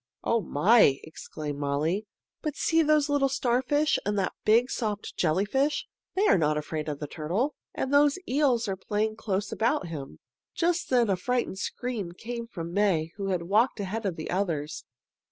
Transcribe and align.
"Oh, 0.23 0.41
my!" 0.41 0.99
exclaimed 1.03 1.59
Molly. 1.59 2.07
"But 2.41 2.55
see 2.55 2.81
those 2.81 3.07
little 3.07 3.29
starfish 3.29 3.99
and 4.03 4.17
that 4.17 4.33
big 4.45 4.71
soft 4.71 5.15
jellyfish. 5.15 5.85
They 6.15 6.25
are 6.27 6.39
not 6.39 6.57
afraid 6.57 6.89
of 6.89 6.97
the 6.97 7.05
turtle. 7.05 7.53
And 7.75 7.93
those 7.93 8.17
eels 8.27 8.67
are 8.67 8.75
playing 8.75 9.17
close 9.17 9.51
about 9.51 9.89
him." 9.89 10.17
Just 10.55 10.89
then 10.89 11.07
a 11.07 11.15
frightened 11.15 11.59
scream 11.59 12.13
came 12.13 12.47
from 12.47 12.73
May, 12.73 13.11
who 13.17 13.27
had 13.27 13.43
walked 13.43 13.79
ahead 13.79 14.07
of 14.07 14.15
the 14.15 14.31
others. 14.31 14.83